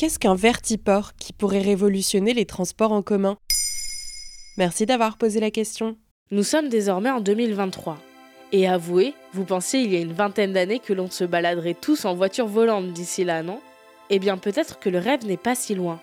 Qu'est-ce 0.00 0.18
qu'un 0.18 0.34
vertiport 0.34 1.12
qui 1.14 1.34
pourrait 1.34 1.60
révolutionner 1.60 2.32
les 2.32 2.46
transports 2.46 2.92
en 2.92 3.02
commun? 3.02 3.36
Merci 4.56 4.86
d'avoir 4.86 5.18
posé 5.18 5.40
la 5.40 5.50
question. 5.50 5.98
Nous 6.30 6.42
sommes 6.42 6.70
désormais 6.70 7.10
en 7.10 7.20
2023. 7.20 7.98
Et 8.52 8.66
avouez, 8.66 9.12
vous 9.34 9.44
pensiez 9.44 9.80
il 9.80 9.92
y 9.92 9.98
a 9.98 10.00
une 10.00 10.14
vingtaine 10.14 10.54
d'années 10.54 10.78
que 10.78 10.94
l'on 10.94 11.10
se 11.10 11.24
baladerait 11.24 11.76
tous 11.78 12.06
en 12.06 12.14
voiture 12.14 12.46
volante 12.46 12.94
d'ici 12.94 13.24
là, 13.24 13.42
non? 13.42 13.60
Eh 14.08 14.18
bien 14.18 14.38
peut-être 14.38 14.78
que 14.78 14.88
le 14.88 14.98
rêve 14.98 15.26
n'est 15.26 15.36
pas 15.36 15.54
si 15.54 15.74
loin. 15.74 16.00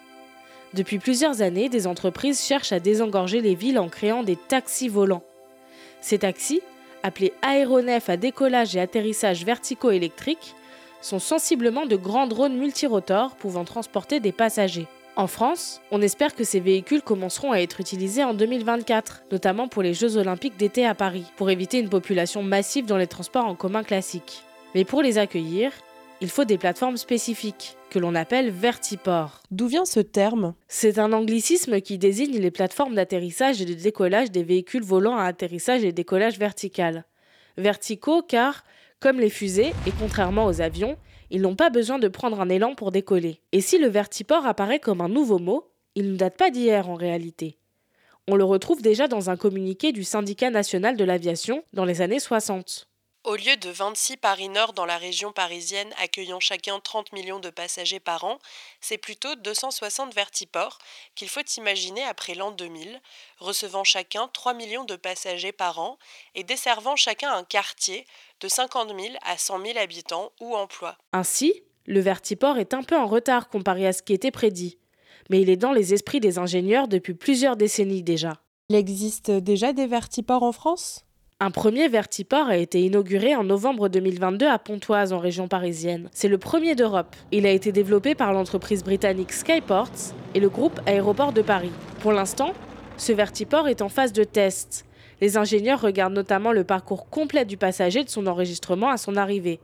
Depuis 0.75 0.99
plusieurs 0.99 1.41
années, 1.41 1.67
des 1.67 1.87
entreprises 1.87 2.39
cherchent 2.39 2.73
à 2.73 2.79
désengorger 2.79 3.41
les 3.41 3.55
villes 3.55 3.79
en 3.79 3.89
créant 3.89 4.21
des 4.21 4.35
taxis 4.35 4.89
volants. 4.89 5.23
Ces 6.01 6.19
taxis, 6.19 6.61
appelés 7.01 7.33
aéronefs 7.41 8.09
à 8.09 8.17
décollage 8.17 8.75
et 8.75 8.79
atterrissage 8.79 9.43
verticaux 9.43 9.89
électriques, 9.89 10.53
sont 11.01 11.19
sensiblement 11.19 11.85
de 11.85 11.95
grands 11.95 12.27
drones 12.27 12.57
multirotors 12.57 13.35
pouvant 13.35 13.65
transporter 13.65 14.19
des 14.19 14.31
passagers. 14.31 14.87
En 15.15 15.25
France, 15.25 15.81
on 15.89 16.03
espère 16.03 16.35
que 16.35 16.43
ces 16.43 16.59
véhicules 16.59 17.01
commenceront 17.01 17.51
à 17.51 17.59
être 17.59 17.81
utilisés 17.81 18.23
en 18.23 18.35
2024, 18.35 19.23
notamment 19.31 19.67
pour 19.67 19.81
les 19.81 19.95
Jeux 19.95 20.17
olympiques 20.17 20.57
d'été 20.57 20.85
à 20.85 20.93
Paris, 20.93 21.25
pour 21.37 21.49
éviter 21.49 21.79
une 21.79 21.89
population 21.89 22.43
massive 22.43 22.85
dans 22.85 22.97
les 22.97 23.07
transports 23.07 23.47
en 23.47 23.55
commun 23.55 23.83
classiques. 23.83 24.43
Mais 24.75 24.85
pour 24.85 25.01
les 25.01 25.17
accueillir, 25.17 25.71
il 26.21 26.29
faut 26.29 26.45
des 26.45 26.57
plateformes 26.59 26.97
spécifiques, 26.97 27.77
que 27.89 27.99
l'on 27.99 28.15
appelle 28.15 28.51
vertiports. 28.51 29.41
D'où 29.49 29.67
vient 29.67 29.85
ce 29.85 29.99
terme? 29.99 30.53
C'est 30.67 30.99
un 30.99 31.13
anglicisme 31.13 31.81
qui 31.81 31.97
désigne 31.97 32.37
les 32.37 32.51
plateformes 32.51 32.95
d'atterrissage 32.95 33.61
et 33.61 33.65
de 33.65 33.73
décollage 33.73 34.31
des 34.31 34.43
véhicules 34.43 34.83
volant 34.83 35.17
à 35.17 35.23
atterrissage 35.23 35.83
et 35.83 35.91
décollage 35.91 36.37
vertical. 36.37 37.05
Verticaux 37.57 38.21
car, 38.21 38.63
comme 38.99 39.19
les 39.19 39.29
fusées, 39.29 39.73
et 39.85 39.91
contrairement 39.99 40.45
aux 40.45 40.61
avions, 40.61 40.97
ils 41.29 41.41
n'ont 41.41 41.55
pas 41.55 41.69
besoin 41.69 41.99
de 41.99 42.07
prendre 42.07 42.39
un 42.39 42.49
élan 42.49 42.75
pour 42.75 42.91
décoller. 42.91 43.41
Et 43.51 43.61
si 43.61 43.77
le 43.77 43.87
vertiport 43.87 44.45
apparaît 44.45 44.79
comme 44.79 45.01
un 45.01 45.09
nouveau 45.09 45.39
mot, 45.39 45.71
il 45.95 46.11
ne 46.11 46.17
date 46.17 46.37
pas 46.37 46.49
d'hier 46.49 46.89
en 46.89 46.95
réalité. 46.95 47.57
On 48.27 48.35
le 48.35 48.43
retrouve 48.43 48.81
déjà 48.81 49.07
dans 49.07 49.29
un 49.29 49.37
communiqué 49.37 49.91
du 49.91 50.03
Syndicat 50.03 50.49
national 50.49 50.97
de 50.97 51.03
l'aviation 51.03 51.63
dans 51.73 51.85
les 51.85 52.01
années 52.01 52.19
60. 52.19 52.87
Au 53.27 53.35
lieu 53.35 53.57
de 53.57 53.69
26 53.69 54.15
Paris-Nord 54.15 54.71
dans 54.71 54.85
la 54.85 54.97
région 54.97 55.33
parisienne 55.33 55.93
accueillant 56.01 56.39
chacun 56.39 56.79
30 56.79 57.11
millions 57.11 57.41
de 57.41 57.49
passagers 57.49 57.99
par 57.99 58.23
an, 58.23 58.39
c'est 58.79 58.97
plutôt 58.97 59.35
260 59.35 60.15
vertiports 60.15 60.79
qu'il 61.13 61.27
faut 61.27 61.41
imaginer 61.57 62.03
après 62.03 62.35
l'an 62.35 62.51
2000, 62.51 63.01
recevant 63.39 63.83
chacun 63.83 64.29
3 64.31 64.53
millions 64.53 64.85
de 64.85 64.95
passagers 64.95 65.51
par 65.51 65.77
an 65.79 65.97
et 66.35 66.45
desservant 66.45 66.95
chacun 66.95 67.29
un 67.33 67.43
quartier 67.43 68.05
de 68.39 68.47
50 68.47 68.97
000 68.97 69.15
à 69.25 69.37
100 69.37 69.61
000 69.61 69.77
habitants 69.77 70.31
ou 70.39 70.55
emplois. 70.55 70.97
Ainsi, 71.11 71.53
le 71.85 71.99
vertiport 71.99 72.57
est 72.57 72.73
un 72.73 72.83
peu 72.83 72.95
en 72.95 73.07
retard 73.07 73.49
comparé 73.49 73.85
à 73.87 73.91
ce 73.91 74.03
qui 74.03 74.13
était 74.13 74.31
prédit, 74.31 74.79
mais 75.29 75.41
il 75.41 75.49
est 75.49 75.57
dans 75.57 75.73
les 75.73 75.93
esprits 75.93 76.21
des 76.21 76.39
ingénieurs 76.39 76.87
depuis 76.87 77.13
plusieurs 77.13 77.57
décennies 77.57 78.03
déjà. 78.03 78.41
Il 78.69 78.77
existe 78.77 79.31
déjà 79.31 79.73
des 79.73 79.85
vertiports 79.85 80.43
en 80.43 80.53
France? 80.53 81.03
Un 81.39 81.51
premier 81.51 81.87
vertiport 81.87 82.47
a 82.47 82.57
été 82.57 82.81
inauguré 82.81 83.35
en 83.35 83.43
novembre 83.43 83.89
2022 83.89 84.47
à 84.47 84.57
Pontoise, 84.57 85.13
en 85.13 85.19
région 85.19 85.47
parisienne. 85.47 86.09
C'est 86.11 86.29
le 86.29 86.39
premier 86.39 86.73
d'Europe. 86.73 87.15
Il 87.31 87.45
a 87.45 87.51
été 87.51 87.71
développé 87.71 88.15
par 88.15 88.33
l'entreprise 88.33 88.83
britannique 88.83 89.31
Skyports 89.31 90.15
et 90.33 90.39
le 90.39 90.49
groupe 90.49 90.79
Aéroport 90.87 91.33
de 91.33 91.43
Paris. 91.43 91.71
Pour 91.99 92.11
l'instant, 92.11 92.53
ce 92.97 93.11
vertiport 93.11 93.67
est 93.67 93.83
en 93.83 93.89
phase 93.89 94.13
de 94.13 94.23
test. 94.23 94.85
Les 95.21 95.37
ingénieurs 95.37 95.79
regardent 95.81 96.15
notamment 96.15 96.51
le 96.51 96.63
parcours 96.63 97.07
complet 97.07 97.45
du 97.45 97.55
passager 97.55 98.03
de 98.03 98.09
son 98.09 98.25
enregistrement 98.25 98.89
à 98.89 98.97
son 98.97 99.15
arrivée. 99.15 99.59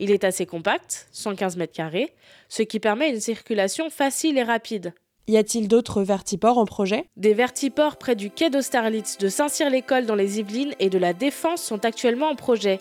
Il 0.00 0.10
est 0.10 0.24
assez 0.24 0.44
compact, 0.44 1.06
115 1.12 1.56
mètres 1.56 1.72
carrés, 1.72 2.14
ce 2.48 2.62
qui 2.62 2.80
permet 2.80 3.10
une 3.10 3.20
circulation 3.20 3.90
facile 3.90 4.38
et 4.38 4.42
rapide. 4.42 4.92
Y 5.28 5.38
a-t-il 5.38 5.66
d'autres 5.66 6.02
vertiports 6.02 6.56
en 6.56 6.66
projet? 6.66 7.08
Des 7.16 7.34
vertiports 7.34 7.96
près 7.96 8.14
du 8.14 8.30
quai 8.30 8.48
d'Austerlitz, 8.48 9.18
de 9.18 9.28
Saint-Cyr-l'École 9.28 10.06
dans 10.06 10.14
les 10.14 10.38
Yvelines 10.38 10.74
et 10.78 10.88
de 10.88 10.98
la 10.98 11.14
Défense 11.14 11.62
sont 11.62 11.84
actuellement 11.84 12.28
en 12.28 12.36
projet. 12.36 12.78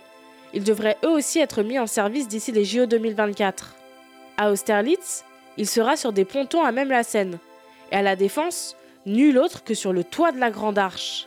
Ils 0.54 0.64
devraient 0.64 0.98
eux 1.04 1.10
aussi 1.10 1.40
être 1.40 1.64
mis 1.64 1.80
en 1.80 1.88
service 1.88 2.28
d'ici 2.28 2.52
les 2.52 2.64
JO 2.64 2.86
2024. 2.86 3.76
À 4.38 4.52
Austerlitz, 4.52 5.24
il 5.58 5.68
sera 5.68 5.98
sur 5.98 6.14
des 6.14 6.24
pontons 6.24 6.64
à 6.64 6.72
même 6.72 6.90
la 6.90 7.02
Seine. 7.02 7.40
Et 7.92 7.96
à 7.96 8.04
la 8.04 8.16
Défense, 8.16 8.76
nul 9.08 9.40
autre 9.40 9.64
que 9.64 9.74
sur 9.74 9.92
le 9.92 10.04
toit 10.04 10.32
de 10.32 10.40
la 10.40 10.52
Grande 10.52 10.78
Arche. 10.78 11.26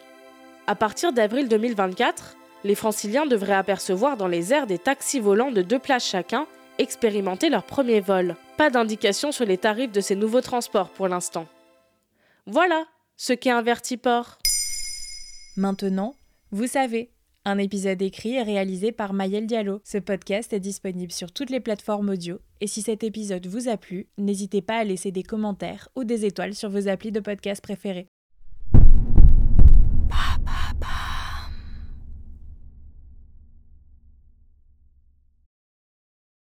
À 0.69 0.77
partir 0.77 1.13
d'avril 1.13 1.49
2024, 1.49 2.37
les 2.63 2.77
franciliens 2.77 3.27
devraient 3.27 3.55
apercevoir 3.55 4.17
dans 4.17 4.29
les 4.29 4.53
airs 4.53 4.69
des 4.69 4.79
taxis 4.79 5.19
volants 5.19 5.51
de 5.51 5.63
deux 5.63 5.81
places 5.81 6.07
chacun 6.07 6.47
expérimenter 6.79 7.51
leur 7.51 7.65
premier 7.65 8.01
vol. 8.01 8.37
Pas 8.57 8.71
d'indication 8.71 9.33
sur 9.33 9.45
les 9.45 9.59
tarifs 9.59 9.93
de 9.93 10.01
ces 10.01 10.17
nouveaux 10.17 10.41
transports 10.41 10.91
pour 10.91 11.09
l'instant. 11.09 11.47
Voilà 12.47 12.85
ce 13.17 13.33
qu'est 13.33 13.51
un 13.51 13.63
vertiport. 13.63 14.39
Maintenant, 15.57 16.15
vous 16.51 16.67
savez. 16.67 17.11
Un 17.45 17.59
épisode 17.59 18.03
écrit 18.03 18.35
et 18.35 18.43
réalisé 18.43 18.93
par 18.93 19.13
Mayel 19.13 19.47
Diallo. 19.47 19.81
Ce 19.85 19.99
podcast 19.99 20.53
est 20.53 20.61
disponible 20.61 21.13
sur 21.13 21.33
toutes 21.33 21.51
les 21.51 21.61
plateformes 21.61 22.11
audio. 22.11 22.41
Et 22.61 22.67
si 22.67 22.83
cet 22.83 23.05
épisode 23.05 23.47
vous 23.47 23.69
a 23.69 23.77
plu, 23.77 24.09
n'hésitez 24.19 24.61
pas 24.61 24.77
à 24.77 24.85
laisser 24.85 25.13
des 25.13 25.23
commentaires 25.23 25.89
ou 25.97 26.05
des 26.05 26.27
étoiles 26.27 26.55
sur 26.55 26.69
vos 26.69 26.89
applis 26.89 27.13
de 27.13 27.21
podcast 27.21 27.63
préférés. 27.63 28.09